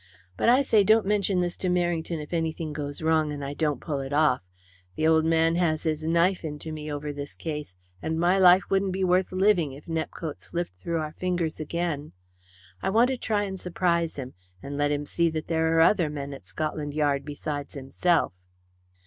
[0.35, 3.79] But, I say, don't mention this to Merrington if anything goes wrong and I don't
[3.79, 4.41] pull it off.
[4.95, 8.93] The old man has his knife into me over this case, and my life wouldn't
[8.93, 12.13] be worth living if Nepcote slipped through our fingers again.
[12.81, 14.33] I want to try and surprise him,
[14.63, 18.33] and let him see that there are other men at Scotland Yard besides himself."